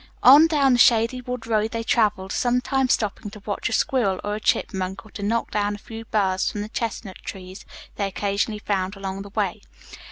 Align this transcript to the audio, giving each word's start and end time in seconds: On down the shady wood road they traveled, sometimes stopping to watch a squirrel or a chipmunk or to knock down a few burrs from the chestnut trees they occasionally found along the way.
On 0.23 0.47
down 0.47 0.73
the 0.73 0.79
shady 0.79 1.21
wood 1.21 1.45
road 1.45 1.69
they 1.69 1.83
traveled, 1.83 2.31
sometimes 2.31 2.93
stopping 2.93 3.29
to 3.29 3.39
watch 3.45 3.69
a 3.69 3.71
squirrel 3.71 4.19
or 4.23 4.33
a 4.33 4.39
chipmunk 4.39 5.05
or 5.05 5.11
to 5.11 5.21
knock 5.21 5.51
down 5.51 5.75
a 5.75 5.77
few 5.77 6.05
burrs 6.05 6.49
from 6.51 6.61
the 6.63 6.69
chestnut 6.69 7.17
trees 7.17 7.65
they 7.97 8.07
occasionally 8.07 8.57
found 8.57 8.95
along 8.95 9.21
the 9.21 9.29
way. 9.29 9.61